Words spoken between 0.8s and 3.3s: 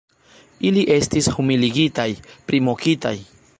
estis humiligitaj, primokitaj.